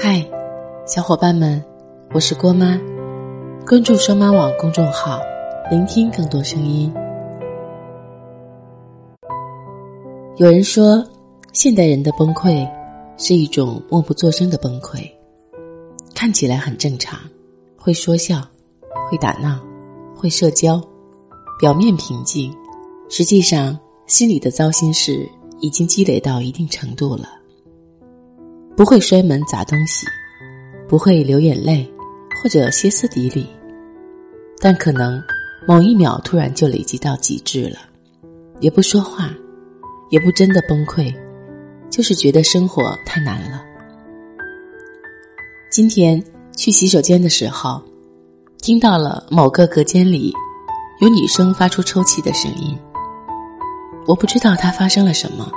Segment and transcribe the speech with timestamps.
[0.00, 0.24] 嗨，
[0.86, 1.60] 小伙伴们，
[2.14, 2.80] 我是郭妈，
[3.66, 5.20] 关注双妈网公众号，
[5.72, 6.94] 聆听更多声音。
[10.36, 11.04] 有人说，
[11.52, 12.64] 现代人的崩溃
[13.16, 14.98] 是一种默不作声的崩溃，
[16.14, 17.18] 看起来很正常，
[17.76, 18.40] 会说笑，
[19.10, 19.58] 会打闹，
[20.14, 20.80] 会社交，
[21.58, 22.54] 表面平静，
[23.08, 23.76] 实际上
[24.06, 25.28] 心里的糟心事
[25.58, 27.30] 已经积累到一定程度了。
[28.78, 30.06] 不会摔门砸东西，
[30.86, 31.84] 不会流眼泪
[32.40, 33.44] 或者歇斯底里，
[34.60, 35.20] 但可能
[35.66, 37.78] 某一秒突然就累积到极致了，
[38.60, 39.30] 也不说话，
[40.10, 41.12] 也不真的崩溃，
[41.90, 43.64] 就是觉得生活太难了。
[45.72, 46.22] 今天
[46.56, 47.82] 去洗手间的时候，
[48.58, 50.32] 听到了某个隔间里
[51.00, 52.78] 有女生发出抽泣的声音，
[54.06, 55.50] 我不知道她发生了什么，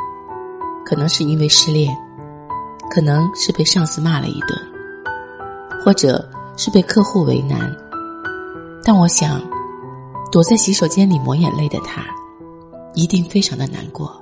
[0.84, 1.96] 可能是因为失恋。
[2.94, 4.60] 可能是被上司骂了一顿，
[5.82, 7.74] 或者是被客户为难，
[8.84, 9.42] 但我想，
[10.30, 12.04] 躲在洗手间里抹眼泪的他，
[12.94, 14.22] 一定非常的难过。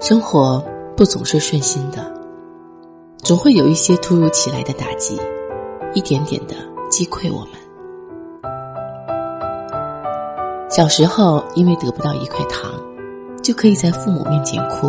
[0.00, 0.64] 生活
[0.96, 2.10] 不总是顺心的，
[3.18, 5.20] 总会有一些突如其来的打击，
[5.92, 6.54] 一点点的
[6.88, 7.50] 击溃我们。
[10.70, 12.72] 小时候因为得不到一块糖，
[13.42, 14.88] 就可以在父母面前哭。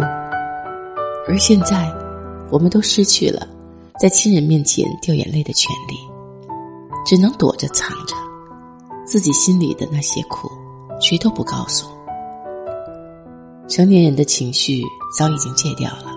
[1.28, 1.94] 而现在，
[2.50, 3.48] 我们都失去了
[4.00, 5.96] 在亲人面前掉眼泪的权利，
[7.06, 8.16] 只能躲着藏着，
[9.06, 10.50] 自己心里的那些苦，
[11.00, 11.88] 谁都不告诉。
[13.68, 14.82] 成年人的情绪
[15.16, 16.12] 早已经戒掉了。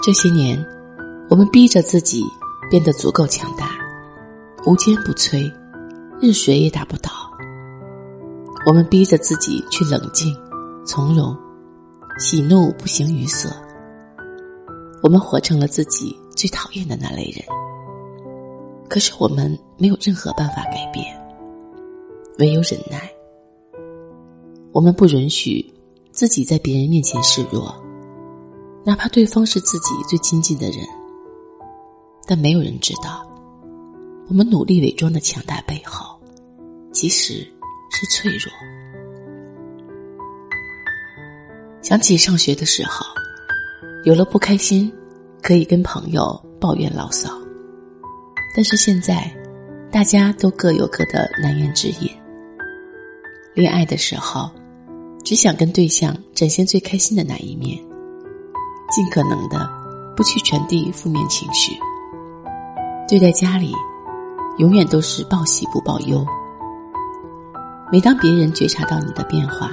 [0.00, 0.64] 这些年，
[1.28, 2.22] 我们逼着自己
[2.70, 3.70] 变得足够强大，
[4.64, 5.52] 无坚不摧，
[6.20, 7.10] 任谁也打不倒。
[8.64, 10.32] 我们逼着自己去冷静、
[10.86, 11.36] 从容，
[12.18, 13.50] 喜怒不形于色。
[15.02, 17.44] 我们活成了自己最讨厌的那类人，
[18.88, 21.04] 可是我们没有任何办法改变，
[22.38, 23.10] 唯有忍耐。
[24.70, 25.64] 我们不允许
[26.12, 27.74] 自己在别人面前示弱，
[28.84, 30.78] 哪怕对方是自己最亲近的人。
[32.24, 33.28] 但没有人知道，
[34.28, 36.16] 我们努力伪装的强大背后，
[36.92, 37.44] 其实
[37.90, 38.52] 是脆弱。
[41.82, 43.04] 想起上学的时候。
[44.04, 44.92] 有了不开心，
[45.40, 47.30] 可以跟朋友抱怨牢骚。
[48.56, 49.32] 但是现在，
[49.92, 52.10] 大家都各有各的难言之隐。
[53.54, 54.50] 恋爱的时候，
[55.24, 57.78] 只想跟对象展现最开心的那一面，
[58.90, 59.70] 尽可能的
[60.16, 61.72] 不去传递负面情绪。
[63.08, 63.72] 对待家里，
[64.58, 66.26] 永远都是报喜不报忧。
[67.92, 69.70] 每当别人觉察到你的变化，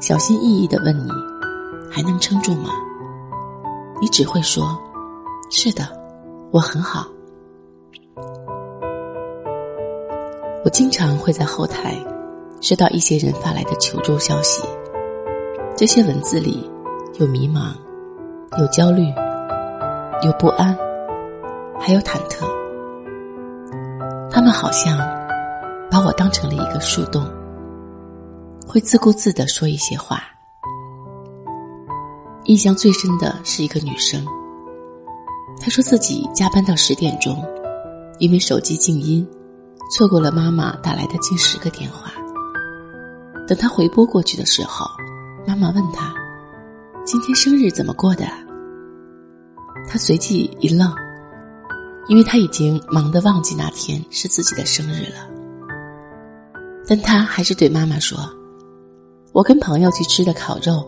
[0.00, 1.10] 小心翼翼的问你
[1.90, 2.70] ：“还能撑住吗？”
[4.02, 4.76] 你只会说
[5.48, 5.86] ：“是的，
[6.50, 7.06] 我很好。”
[10.64, 11.96] 我经常会在后台
[12.60, 14.60] 收到一些人发来的求助消息，
[15.76, 16.68] 这些文字里
[17.20, 17.74] 有迷茫，
[18.58, 19.06] 有焦虑，
[20.24, 20.76] 有不安，
[21.78, 22.44] 还有忐忑。
[24.28, 24.98] 他们好像
[25.88, 27.24] 把我当成了一个树洞，
[28.66, 30.24] 会自顾自的说一些话。
[32.44, 34.26] 印象最深的是一个女生，
[35.60, 37.40] 她说自己加班到十点钟，
[38.18, 39.24] 因为手机静音，
[39.92, 42.12] 错过了妈妈打来的近十个电话。
[43.46, 44.84] 等她回拨过去的时候，
[45.46, 46.12] 妈妈问她
[47.06, 48.26] ：“今天生日怎么过的？”
[49.88, 50.92] 她随即一愣，
[52.08, 55.28] 因为她已经忙得忘记那天是自己的生日了。
[56.88, 58.18] 但她还是对妈妈说
[59.32, 60.84] ：“我跟朋友去吃的烤肉。”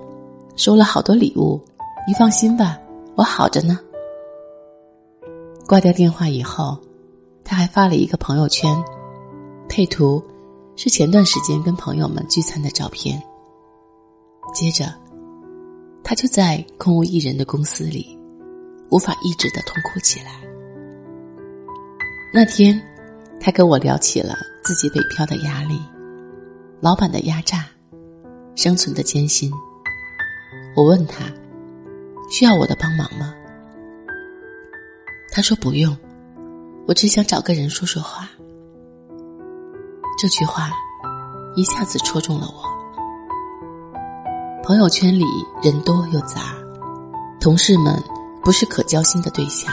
[0.57, 1.61] 收了好多礼物，
[2.07, 2.79] 你放心吧，
[3.17, 3.79] 我好着呢。
[5.67, 6.79] 挂掉电话以后，
[7.43, 8.73] 他还发了一个朋友圈，
[9.69, 10.23] 配图
[10.77, 13.21] 是前段时间跟朋友们聚餐的照片。
[14.53, 14.95] 接着，
[16.05, 18.17] 他就在空无一人的公司里，
[18.91, 20.41] 无法抑制的痛哭起来。
[22.33, 22.81] 那天，
[23.41, 25.81] 他跟我聊起了自己北漂的压力，
[26.81, 27.67] 老板的压榨，
[28.55, 29.51] 生存的艰辛。
[30.77, 31.25] 我问他
[32.31, 33.33] ：“需要我的帮忙吗？”
[35.31, 35.97] 他说：“不用，
[36.87, 38.29] 我只想找个人说说话。”
[40.19, 40.71] 这句话
[41.57, 42.65] 一下子戳中了我。
[44.63, 45.25] 朋友圈里
[45.63, 46.55] 人多又杂，
[47.41, 48.03] 同事们
[48.43, 49.73] 不是可交心的对象，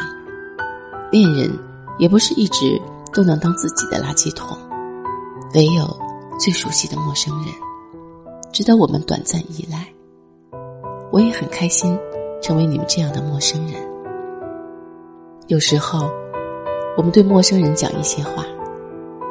[1.11, 1.49] 恋人
[1.97, 2.81] 也不是一直
[3.13, 4.57] 都能当自己的垃圾桶，
[5.53, 5.97] 唯有
[6.37, 7.53] 最熟悉的陌生人，
[8.51, 9.87] 值得我们短暂依赖。
[11.21, 11.95] 我也很开心，
[12.41, 13.79] 成为你们这样的陌生人。
[15.49, 16.09] 有时候，
[16.97, 18.43] 我们对陌生人讲一些话，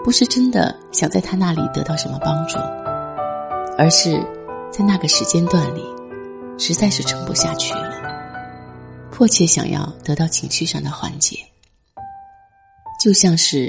[0.05, 2.59] 不是真的想在他那里得到什么帮助，
[3.77, 4.25] 而是
[4.71, 5.85] 在那个时间段里，
[6.59, 7.91] 实在是撑不下去了，
[9.11, 11.39] 迫切想要得到情绪上的缓解，
[13.03, 13.67] 就像是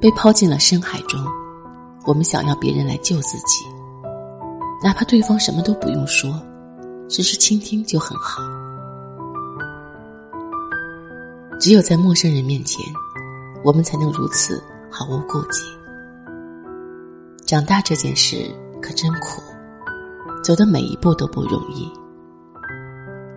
[0.00, 1.20] 被抛进了深海中，
[2.06, 3.64] 我们想要别人来救自己，
[4.84, 6.32] 哪怕对方什么都不用说，
[7.12, 8.42] 只是倾听就很好。
[11.60, 12.82] 只有在陌生人面前，
[13.62, 14.60] 我们才能如此
[14.90, 15.60] 毫无顾忌。
[17.44, 18.50] 长大这件事
[18.80, 19.42] 可真苦，
[20.42, 21.86] 走的每一步都不容易。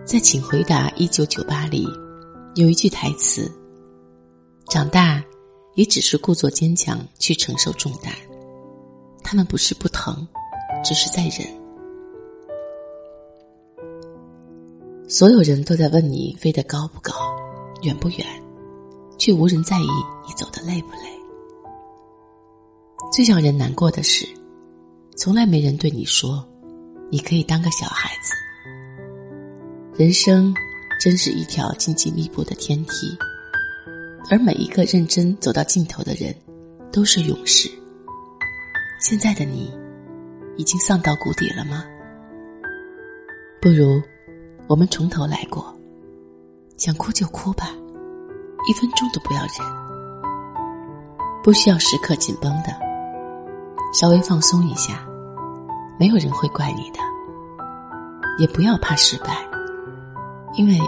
[0.06, 1.86] 在《请回答一九九八》里，
[2.54, 3.52] 有一句台词
[4.70, 5.22] ：“长大
[5.74, 8.10] 也只是故作坚强去承受重担，
[9.22, 10.26] 他们不是不疼，
[10.82, 11.46] 只是在忍。”
[15.08, 17.14] 所有人都在问你飞得高不高。
[17.82, 18.26] 远不远，
[19.18, 19.86] 却无人在意
[20.26, 21.10] 你走的累不累。
[23.12, 24.26] 最让人难过的是，
[25.14, 26.42] 从来没人对你说，
[27.10, 28.32] 你可以当个小孩子。
[29.94, 30.54] 人生
[30.98, 33.16] 真是一条荆棘密布的天梯，
[34.30, 36.34] 而每一个认真走到尽头的人，
[36.90, 37.70] 都是勇士。
[38.98, 39.70] 现在的你，
[40.56, 41.84] 已经丧到谷底了吗？
[43.60, 44.00] 不如，
[44.68, 45.74] 我们从头来过。
[46.76, 47.70] 想哭就哭吧，
[48.68, 49.76] 一分钟都不要忍。
[51.42, 52.68] 不需要时刻紧绷的，
[53.94, 55.06] 稍微放松一下，
[55.98, 56.98] 没有人会怪你的。
[58.38, 59.48] 也不要怕失败，
[60.52, 60.78] 因为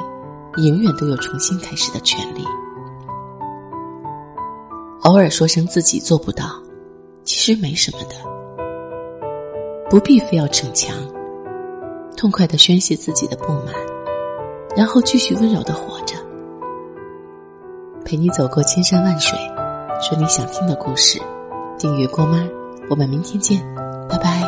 [0.56, 2.44] 你永远都有重新开始的权利。
[5.04, 6.50] 偶尔说声自己做不到，
[7.24, 8.16] 其实没什么的，
[9.88, 10.94] 不必非要逞强，
[12.18, 13.72] 痛快的宣泄自己的不满。
[14.76, 16.16] 然后继续温柔的活着，
[18.04, 19.38] 陪你走过千山万水，
[20.00, 21.20] 说你想听的故事。
[21.78, 22.44] 订阅郭妈，
[22.90, 23.60] 我们明天见，
[24.08, 24.40] 拜拜。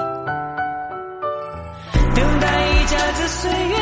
[1.92, 3.79] 等待一家子岁月。